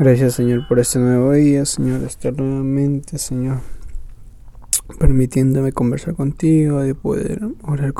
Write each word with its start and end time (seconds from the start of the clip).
Gracias 0.00 0.32
Señor 0.32 0.66
por 0.66 0.78
este 0.78 0.98
nuevo 0.98 1.32
día, 1.32 1.66
Señor, 1.66 2.02
estar 2.04 2.32
nuevamente, 2.32 3.18
Señor, 3.18 3.58
permitiéndome 4.98 5.72
conversar 5.72 6.14
contigo, 6.14 6.80
de 6.80 6.94
poder 6.94 7.42
orar, 7.62 7.92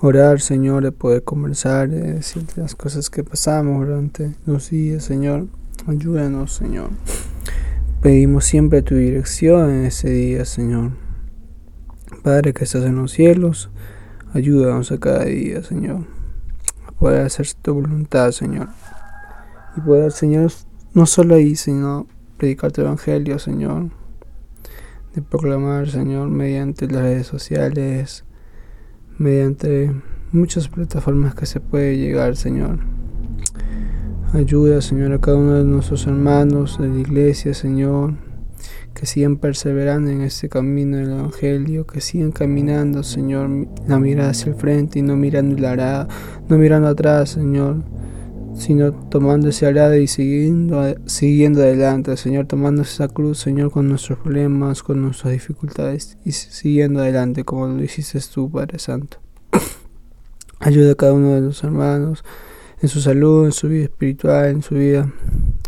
orar 0.00 0.40
Señor, 0.40 0.82
de 0.82 0.90
poder 0.90 1.22
conversar, 1.22 1.88
de 1.88 2.14
decirte 2.14 2.60
las 2.60 2.74
cosas 2.74 3.08
que 3.08 3.22
pasamos 3.22 3.86
durante 3.86 4.34
los 4.46 4.70
días, 4.70 5.04
Señor. 5.04 5.46
Ayúdanos, 5.86 6.54
Señor. 6.54 6.90
Pedimos 8.00 8.44
siempre 8.44 8.82
tu 8.82 8.96
dirección 8.96 9.70
en 9.70 9.84
ese 9.84 10.10
día, 10.10 10.44
Señor. 10.44 10.90
Padre 12.24 12.52
que 12.52 12.64
estás 12.64 12.84
en 12.84 12.96
los 12.96 13.12
cielos, 13.12 13.70
ayúdanos 14.32 14.90
a 14.90 14.98
cada 14.98 15.26
día, 15.26 15.62
Señor, 15.62 16.04
a 16.84 16.90
poder 16.90 17.24
hacer 17.24 17.46
tu 17.62 17.74
voluntad, 17.74 18.32
Señor. 18.32 18.70
Y 19.76 19.82
poder, 19.82 20.10
Señor, 20.10 20.50
no 20.94 21.06
solo 21.06 21.34
ahí, 21.36 21.56
sino 21.56 22.06
predicar 22.36 22.72
tu 22.72 22.82
evangelio, 22.82 23.38
Señor. 23.38 23.90
De 25.14 25.22
proclamar, 25.22 25.88
Señor, 25.88 26.28
mediante 26.28 26.86
las 26.86 27.02
redes 27.02 27.26
sociales, 27.26 28.24
mediante 29.18 29.92
muchas 30.32 30.68
plataformas 30.68 31.34
que 31.34 31.46
se 31.46 31.60
puede 31.60 31.98
llegar, 31.98 32.36
Señor. 32.36 32.78
Ayuda, 34.34 34.80
Señor, 34.80 35.12
a 35.12 35.20
cada 35.20 35.36
uno 35.36 35.54
de 35.54 35.64
nuestros 35.64 36.06
hermanos 36.06 36.78
de 36.78 36.88
la 36.88 36.98
iglesia, 36.98 37.52
Señor, 37.52 38.14
que 38.94 39.04
sigan 39.06 39.36
perseverando 39.36 40.10
en 40.10 40.22
este 40.22 40.48
camino 40.48 40.96
del 40.96 41.10
Evangelio, 41.10 41.86
que 41.86 42.00
sigan 42.00 42.32
caminando, 42.32 43.02
Señor, 43.02 43.50
la 43.86 43.98
mirada 43.98 44.30
hacia 44.30 44.52
el 44.52 44.58
frente 44.58 44.98
y 44.98 45.02
no 45.02 45.16
mirando 45.16 45.58
la 45.58 46.08
no 46.48 46.56
mirando 46.58 46.88
atrás, 46.88 47.30
Señor 47.30 47.82
sino 48.54 48.92
tomando 48.92 49.48
ese 49.48 49.66
arado 49.66 49.96
y 49.96 50.06
siguiendo, 50.06 50.82
siguiendo 51.06 51.62
adelante, 51.62 52.16
Señor, 52.16 52.46
tomando 52.46 52.82
esa 52.82 53.08
cruz, 53.08 53.38
Señor, 53.38 53.70
con 53.70 53.88
nuestros 53.88 54.18
problemas, 54.18 54.82
con 54.82 55.02
nuestras 55.02 55.32
dificultades 55.32 56.18
y 56.24 56.32
siguiendo 56.32 57.00
adelante 57.00 57.44
como 57.44 57.66
lo 57.66 57.82
hiciste 57.82 58.20
tú, 58.32 58.50
Padre 58.50 58.78
Santo. 58.78 59.18
Ayuda 60.60 60.92
a 60.92 60.94
cada 60.94 61.12
uno 61.12 61.30
de 61.34 61.40
los 61.40 61.62
hermanos 61.64 62.24
en 62.80 62.88
su 62.88 63.00
salud, 63.00 63.46
en 63.46 63.52
su 63.52 63.68
vida 63.68 63.84
espiritual, 63.84 64.46
en 64.46 64.62
su 64.62 64.74
vida 64.74 65.12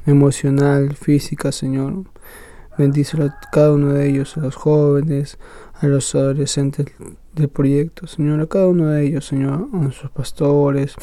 emocional, 0.06 0.94
física, 0.94 1.52
Señor. 1.52 2.04
Bendícelo 2.76 3.26
a 3.26 3.40
cada 3.52 3.72
uno 3.72 3.92
de 3.92 4.08
ellos, 4.08 4.36
a 4.36 4.40
los 4.40 4.56
jóvenes, 4.56 5.38
a 5.74 5.86
los 5.86 6.14
adolescentes 6.14 6.86
del 7.34 7.48
proyecto, 7.48 8.06
Señor, 8.06 8.40
a 8.40 8.46
cada 8.46 8.66
uno 8.66 8.88
de 8.88 9.06
ellos, 9.06 9.26
Señor, 9.26 9.68
a 9.72 9.76
nuestros 9.76 10.10
pastores, 10.10 10.94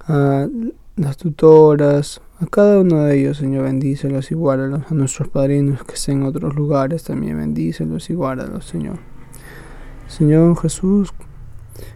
a 0.00 0.48
las 0.98 1.16
tutoras, 1.16 2.20
a 2.40 2.46
cada 2.46 2.80
uno 2.80 3.04
de 3.04 3.18
ellos, 3.18 3.38
Señor, 3.38 3.64
bendícelos 3.64 4.30
y 4.30 4.34
guárdalos. 4.34 4.82
A 4.90 4.94
nuestros 4.94 5.28
padrinos 5.28 5.84
que 5.84 5.94
estén 5.94 6.22
en 6.22 6.26
otros 6.26 6.54
lugares, 6.54 7.04
también 7.04 7.38
bendícelos 7.38 8.10
y 8.10 8.14
guárdalos, 8.14 8.64
Señor. 8.64 8.98
Señor 10.08 10.56
Jesús, 10.60 11.12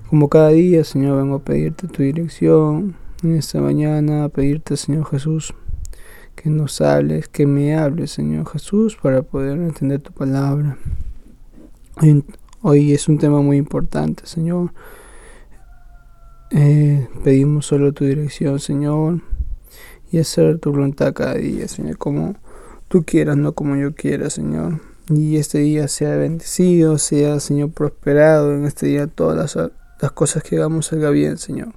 como 0.09 0.29
cada 0.29 0.51
día, 0.51 0.85
Señor, 0.85 1.17
vengo 1.19 1.37
a 1.37 1.45
pedirte 1.45 1.89
tu 1.89 2.03
dirección 2.03 2.95
en 3.23 3.37
esta 3.37 3.61
mañana, 3.61 4.25
a 4.25 4.29
pedirte, 4.29 4.77
Señor 4.77 5.07
Jesús, 5.07 5.55
que 6.37 6.49
nos 6.51 6.81
hables, 6.81 7.29
que 7.29 7.47
me 7.47 7.77
hables, 7.77 8.13
Señor 8.13 8.49
Jesús, 8.49 8.97
para 9.01 9.23
poder 9.23 9.59
entender 9.59 10.01
tu 10.01 10.13
palabra. 10.13 10.79
Hoy, 12.01 12.25
hoy 12.63 12.93
es 12.93 13.09
un 13.09 13.19
tema 13.19 13.41
muy 13.43 13.57
importante, 13.57 14.27
Señor 14.27 14.73
eh, 16.55 17.09
pedimos 17.25 17.67
solo 17.67 17.93
tu 17.93 18.05
dirección, 18.05 18.61
Señor, 18.61 19.21
y 20.11 20.19
hacer 20.19 20.59
tu 20.59 20.71
voluntad 20.71 21.15
cada 21.15 21.35
día, 21.35 21.67
Señor, 21.67 21.97
como 21.97 22.35
tú 22.89 23.05
quieras, 23.05 23.39
no 23.39 23.53
como 23.53 23.77
yo 23.77 23.95
quiera, 23.95 24.29
Señor. 24.29 24.81
Y 25.09 25.37
este 25.37 25.59
día 25.59 25.89
sea 25.89 26.17
bendecido, 26.17 26.99
sea, 26.99 27.41
Señor, 27.41 27.71
prosperado. 27.73 28.55
En 28.55 28.67
este 28.67 28.87
día 28.87 29.07
todas 29.07 29.57
las, 29.57 29.71
las 30.01 30.13
cosas 30.13 30.43
que 30.43 30.57
hagamos 30.57 30.87
salga 30.87 31.11
bien, 31.11 31.39
Señor. 31.39 31.73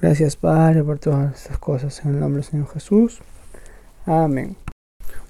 Gracias, 0.00 0.36
Padre, 0.36 0.82
por 0.84 0.98
todas 0.98 1.34
estas 1.34 1.58
cosas. 1.58 2.00
En 2.04 2.14
el 2.14 2.20
nombre 2.20 2.42
del 2.42 2.50
Señor 2.50 2.68
Jesús. 2.72 3.20
Amén. 4.06 4.56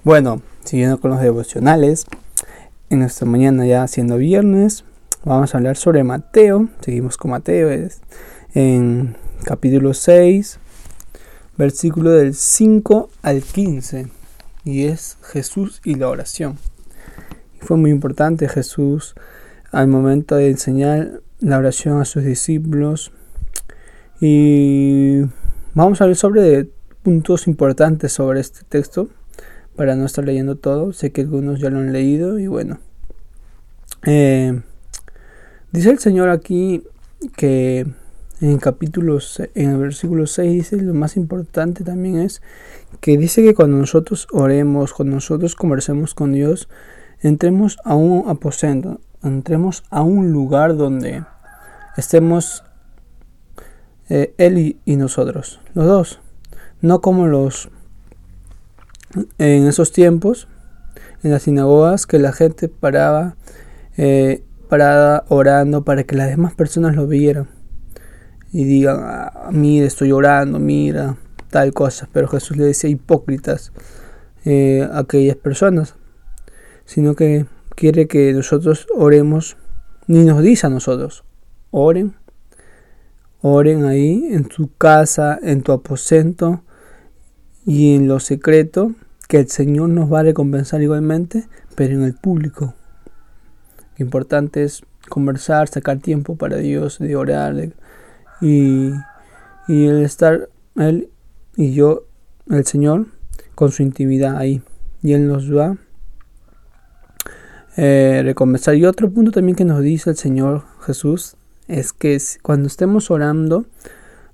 Bueno, 0.05 0.43
siguiendo 0.65 1.01
con 1.01 1.11
los 1.11 1.21
devocionales, 1.21 2.07
en 2.91 3.03
esta 3.03 3.25
mañana 3.25 3.67
ya 3.67 3.87
siendo 3.89 4.17
viernes, 4.17 4.84
vamos 5.25 5.55
a 5.55 5.59
hablar 5.59 5.77
sobre 5.77 6.05
Mateo. 6.05 6.69
Seguimos 6.81 7.17
con 7.17 7.33
Mateo. 7.33 7.71
Es 7.71 8.01
en 8.55 9.17
capítulo 9.45 9.95
6, 9.95 10.59
versículo 11.57 12.11
del 12.11 12.35
5 12.35 13.11
al 13.23 13.43
15, 13.43 14.09
y 14.65 14.87
es 14.87 15.19
Jesús 15.23 15.81
y 15.85 15.95
la 15.95 16.09
oración. 16.09 16.59
Fue 17.61 17.77
muy 17.77 17.91
importante 17.91 18.49
Jesús 18.49 19.15
al 19.71 19.89
momento 19.89 20.37
de 20.37 20.51
enseñar 20.51 21.21
la 21.41 21.59
oración 21.59 22.01
a 22.01 22.05
sus 22.05 22.25
discípulos. 22.25 23.13
Y 24.21 25.23
vamos 25.75 26.01
a 26.01 26.07
ver 26.07 26.17
sobre 26.17 26.69
puntos 27.03 27.47
importantes 27.47 28.13
sobre 28.13 28.41
este 28.41 28.61
texto 28.69 29.09
para 29.77 29.95
no 29.95 30.07
estar 30.07 30.25
leyendo 30.25 30.57
todo. 30.57 30.93
Sé 30.93 31.13
que 31.13 31.23
algunos 31.23 31.61
ya 31.61 31.71
lo 31.71 31.79
han 31.79 31.93
leído 31.93 32.39
y 32.39 32.47
bueno. 32.47 32.79
Eh, 34.07 34.61
dice 35.73 35.91
el 35.91 35.99
Señor 35.99 36.29
aquí 36.29 36.83
que 37.37 37.87
en 38.41 38.59
capítulos, 38.59 39.43
en 39.55 39.71
el 39.71 39.79
versículo 39.79 40.27
6 40.27 40.53
dice, 40.53 40.77
lo 40.77 40.95
más 40.95 41.17
importante 41.17 41.85
también 41.85 42.19
es 42.19 42.41
que 43.01 43.19
dice 43.19 43.43
que 43.43 43.55
cuando 43.55 43.77
nosotros 43.77 44.27
oremos, 44.33 44.95
cuando 44.95 45.17
nosotros 45.17 45.55
conversemos 45.55 46.15
con 46.15 46.33
Dios, 46.33 46.69
entremos 47.21 47.79
a 47.85 47.95
un 47.95 48.29
aposento, 48.29 49.01
entremos 49.23 49.85
a 49.91 50.03
un 50.03 50.33
lugar 50.33 50.77
donde 50.77 51.25
estemos 51.97 52.65
eh, 54.09 54.35
Él 54.39 54.79
y, 54.85 54.97
nosotros, 54.97 55.61
los 55.75 55.87
dos, 55.87 56.21
no 56.81 57.01
como 57.01 57.27
los 57.27 57.69
en 59.39 59.67
esos 59.67 59.93
tiempos, 59.93 60.49
en 61.23 61.33
las 61.33 61.43
sinagogas, 61.43 62.07
que 62.07 62.19
la 62.19 62.33
gente 62.33 62.69
paraba, 62.69 63.37
eh, 63.97 64.45
parada 64.71 65.25
orando 65.29 65.85
para 65.85 66.05
que 66.05 66.17
las 66.17 66.31
demás 66.31 66.55
personas 66.55 66.97
lo 66.97 67.07
vieran 67.07 67.49
y 68.53 68.65
digan, 68.65 69.01
ah, 69.03 69.51
mira, 69.53 69.87
estoy 69.87 70.09
llorando, 70.09 70.59
mira, 70.59 71.17
tal 71.51 71.73
cosa. 71.73 72.09
Pero 72.13 72.29
Jesús 72.29 72.57
le 72.57 72.65
decía 72.65 72.89
hipócritas 72.91 73.73
eh, 74.45 74.89
a 74.91 75.01
aquellas 75.01 75.37
personas, 75.37 75.97
sino 76.85 77.15
que 77.15 77.47
quiere 77.77 78.07
que 78.07 78.33
nosotros 78.33 78.87
oremos, 78.95 79.57
ni 80.07 80.25
nos 80.25 80.43
dice 80.43 80.67
a 80.67 80.71
nosotros, 80.71 81.25
oren, 81.71 82.15
oren 83.43 83.85
ahí 83.85 84.29
en 84.31 84.45
tu 84.45 84.75
casa, 84.77 85.39
en 85.43 85.63
tu 85.63 85.73
aposento 85.73 86.63
y 87.67 87.95
en 87.95 88.09
lo 88.09 88.19
secreto, 88.19 88.93
que 89.29 89.39
el 89.39 89.49
Señor 89.49 89.91
nos 89.91 90.13
va 90.13 90.21
a 90.21 90.25
recompensar 90.25 90.83
igualmente, 90.83 91.47
pero 91.77 91.95
en 91.95 92.03
el 92.03 92.15
público. 92.15 92.75
Lo 94.00 94.06
importante 94.06 94.65
es 94.65 94.83
conversar, 95.11 95.69
sacar 95.69 95.99
tiempo 95.99 96.34
para 96.34 96.56
Dios, 96.56 96.99
de 96.99 97.16
orar, 97.16 97.55
de 97.55 97.75
y, 98.41 98.93
el 99.69 100.03
estar 100.03 100.49
Él 100.75 101.11
y 101.55 101.75
yo, 101.75 102.06
el 102.49 102.65
Señor, 102.65 103.09
con 103.55 103.71
su 103.71 103.83
intimidad 103.83 104.39
ahí. 104.39 104.62
Y 105.03 105.12
Él 105.12 105.28
nos 105.28 105.55
va 105.55 105.77
eh, 107.77 108.22
recompensar. 108.25 108.75
Y 108.75 108.87
otro 108.87 109.10
punto 109.10 109.33
también 109.33 109.55
que 109.55 109.66
nos 109.66 109.83
dice 109.83 110.09
el 110.09 110.16
Señor 110.16 110.65
Jesús 110.81 111.37
es 111.69 111.93
que 111.93 112.16
cuando 112.41 112.69
estemos 112.69 113.10
orando, 113.10 113.66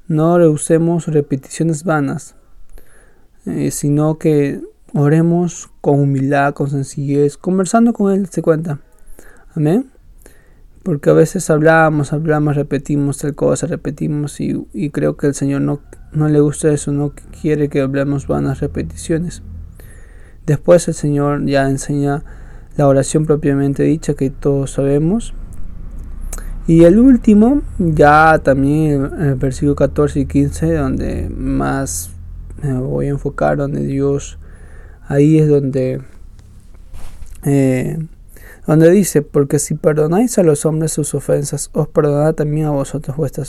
no 0.06 0.38
rehusemos 0.38 1.08
repeticiones 1.08 1.82
vanas, 1.82 2.36
eh, 3.46 3.72
sino 3.72 4.16
que 4.16 4.60
oremos 4.94 5.68
con 5.80 5.98
humildad, 5.98 6.54
con 6.54 6.70
sencillez, 6.70 7.36
conversando 7.36 7.92
con 7.92 8.12
Él, 8.12 8.28
se 8.28 8.42
cuenta. 8.42 8.78
Amén. 9.56 9.86
Porque 10.82 11.10
a 11.10 11.14
veces 11.14 11.48
hablamos, 11.50 12.12
hablamos, 12.12 12.54
repetimos 12.54 13.18
tal 13.18 13.34
cosa, 13.34 13.66
repetimos 13.66 14.38
y, 14.40 14.90
creo 14.90 15.16
que 15.16 15.26
el 15.26 15.34
Señor 15.34 15.62
no, 15.62 15.80
no 16.12 16.28
le 16.28 16.40
gusta 16.40 16.70
eso, 16.70 16.92
no 16.92 17.12
quiere 17.40 17.68
que 17.68 17.80
hablemos 17.80 18.26
vanas 18.26 18.60
repeticiones. 18.60 19.42
Después 20.44 20.86
el 20.86 20.94
Señor 20.94 21.44
ya 21.46 21.68
enseña 21.68 22.22
la 22.76 22.86
oración 22.86 23.24
propiamente 23.24 23.82
dicha 23.82 24.14
que 24.14 24.30
todos 24.30 24.72
sabemos. 24.72 25.34
Y 26.68 26.84
el 26.84 26.98
último, 26.98 27.62
ya 27.78 28.38
también 28.44 29.06
en 29.06 29.22
el 29.22 29.34
versículo 29.36 29.74
14 29.74 30.20
y 30.20 30.26
15, 30.26 30.74
donde 30.74 31.30
más 31.30 32.10
me 32.62 32.74
voy 32.74 33.06
a 33.06 33.10
enfocar, 33.10 33.56
donde 33.56 33.80
Dios, 33.80 34.38
ahí 35.08 35.38
es 35.38 35.48
donde 35.48 36.02
eh, 37.44 37.98
donde 38.66 38.90
dice, 38.90 39.22
porque 39.22 39.58
si 39.58 39.74
perdonáis 39.74 40.38
a 40.38 40.42
los 40.42 40.66
hombres 40.66 40.92
sus 40.92 41.14
ofensas, 41.14 41.70
os 41.72 41.88
perdonará 41.88 42.32
también 42.32 42.66
a 42.66 42.70
vosotros 42.70 43.16
vuestro 43.16 43.44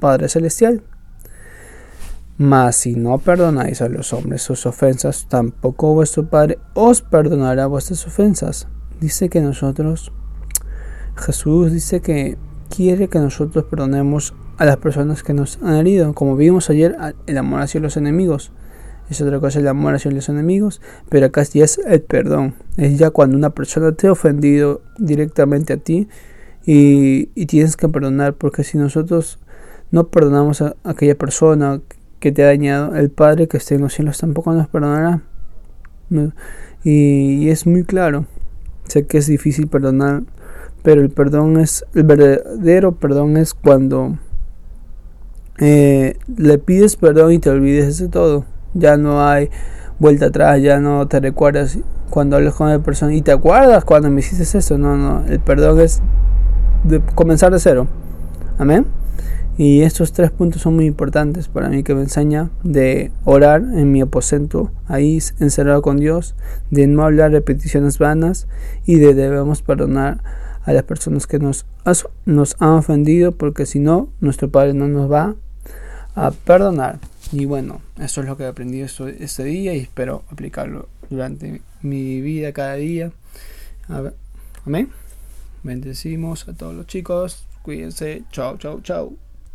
Padre 0.00 0.28
Celestial. 0.28 0.82
Mas 2.38 2.76
si 2.76 2.96
no 2.96 3.18
perdonáis 3.18 3.80
a 3.80 3.88
los 3.88 4.12
hombres 4.12 4.42
sus 4.42 4.66
ofensas, 4.66 5.26
tampoco 5.28 5.94
vuestro 5.94 6.28
Padre 6.28 6.58
os 6.74 7.00
perdonará 7.00 7.66
vuestras 7.66 8.06
ofensas. 8.06 8.68
Dice 9.00 9.28
que 9.28 9.40
nosotros, 9.40 10.12
Jesús 11.16 11.72
dice 11.72 12.00
que 12.00 12.36
quiere 12.68 13.08
que 13.08 13.20
nosotros 13.20 13.64
perdonemos 13.64 14.34
a 14.58 14.64
las 14.64 14.76
personas 14.78 15.22
que 15.22 15.32
nos 15.32 15.58
han 15.62 15.76
herido. 15.76 16.12
Como 16.12 16.36
vimos 16.36 16.68
ayer, 16.70 16.96
el 17.26 17.38
amor 17.38 17.62
hacia 17.62 17.80
los 17.80 17.96
enemigos. 17.96 18.52
Es 19.08 19.20
otra 19.20 19.38
cosa 19.38 19.60
el 19.60 19.68
amor 19.68 19.94
hacia 19.94 20.10
los 20.10 20.28
enemigos, 20.28 20.80
pero 21.08 21.26
acá 21.26 21.42
ya 21.44 21.64
es 21.64 21.78
el 21.78 22.02
perdón. 22.02 22.54
Es 22.76 22.98
ya 22.98 23.10
cuando 23.10 23.36
una 23.36 23.50
persona 23.50 23.92
te 23.92 24.08
ha 24.08 24.12
ofendido 24.12 24.82
directamente 24.98 25.74
a 25.74 25.76
ti 25.76 26.08
y, 26.64 27.26
tienes 27.46 27.76
que 27.76 27.88
perdonar, 27.88 28.34
porque 28.34 28.64
si 28.64 28.78
nosotros 28.78 29.38
no 29.92 30.08
perdonamos 30.08 30.62
a 30.62 30.74
aquella 30.82 31.14
persona 31.14 31.80
que 32.18 32.32
te 32.32 32.42
ha 32.42 32.46
dañado, 32.46 32.96
el 32.96 33.10
Padre 33.10 33.46
que 33.46 33.58
esté 33.58 33.76
en 33.76 33.82
los 33.82 33.94
cielos 33.94 34.18
tampoco 34.18 34.52
nos 34.52 34.66
perdonará. 34.68 35.22
Y, 36.82 37.48
es 37.48 37.66
muy 37.66 37.84
claro. 37.84 38.26
Sé 38.88 39.06
que 39.06 39.18
es 39.18 39.26
difícil 39.26 39.68
perdonar, 39.68 40.24
pero 40.82 41.00
el 41.00 41.10
perdón 41.10 41.58
es, 41.58 41.84
el 41.94 42.04
verdadero 42.04 42.92
perdón 42.92 43.36
es 43.36 43.54
cuando 43.54 44.18
eh, 45.58 46.16
le 46.36 46.58
pides 46.58 46.96
perdón 46.96 47.32
y 47.32 47.38
te 47.38 47.50
olvides 47.50 47.98
de 47.98 48.08
todo. 48.08 48.44
Ya 48.76 48.96
no 48.96 49.26
hay 49.26 49.50
vuelta 49.98 50.26
atrás, 50.26 50.60
ya 50.60 50.78
no 50.78 51.08
te 51.08 51.20
recuerdas 51.20 51.78
cuando 52.10 52.36
hablas 52.36 52.54
con 52.54 52.70
la 52.70 52.78
persona 52.78 53.14
y 53.14 53.22
te 53.22 53.32
acuerdas 53.32 53.84
cuando 53.84 54.10
me 54.10 54.20
hiciste 54.20 54.58
eso. 54.58 54.78
No, 54.78 54.96
no, 54.96 55.24
el 55.26 55.40
perdón 55.40 55.80
es 55.80 56.00
de 56.84 57.00
comenzar 57.14 57.52
de 57.52 57.58
cero. 57.58 57.86
Amén. 58.58 58.86
Y 59.58 59.82
estos 59.82 60.12
tres 60.12 60.30
puntos 60.30 60.60
son 60.60 60.76
muy 60.76 60.84
importantes 60.84 61.48
para 61.48 61.70
mí 61.70 61.82
que 61.82 61.94
me 61.94 62.02
enseña 62.02 62.50
de 62.62 63.10
orar 63.24 63.62
en 63.62 63.90
mi 63.90 64.02
aposento, 64.02 64.70
ahí 64.86 65.18
encerrado 65.40 65.80
con 65.80 65.96
Dios, 65.96 66.34
de 66.70 66.86
no 66.86 67.02
hablar 67.04 67.30
repeticiones 67.30 67.98
vanas 67.98 68.48
y 68.84 68.96
de 68.96 69.14
debemos 69.14 69.62
perdonar 69.62 70.22
a 70.62 70.74
las 70.74 70.82
personas 70.82 71.26
que 71.26 71.38
nos, 71.38 71.64
nos 72.26 72.56
han 72.58 72.70
ofendido 72.70 73.32
porque 73.32 73.64
si 73.64 73.78
no, 73.78 74.10
nuestro 74.20 74.50
Padre 74.50 74.74
no 74.74 74.88
nos 74.88 75.10
va 75.10 75.36
a 76.14 76.32
perdonar. 76.32 76.98
Y 77.32 77.44
bueno, 77.44 77.80
eso 77.98 78.20
es 78.20 78.26
lo 78.26 78.36
que 78.36 78.44
he 78.44 78.46
aprendido 78.46 78.86
este 78.86 79.44
día 79.44 79.74
y 79.74 79.80
espero 79.80 80.24
aplicarlo 80.30 80.88
durante 81.10 81.60
mi 81.82 82.20
vida 82.20 82.52
cada 82.52 82.74
día. 82.74 83.12
Amén. 84.64 84.90
Bendecimos 85.62 86.48
a 86.48 86.54
todos 86.54 86.74
los 86.74 86.86
chicos. 86.86 87.46
Cuídense. 87.62 88.22
Chao, 88.30 88.56
chao, 88.58 88.80
chao. 88.80 89.25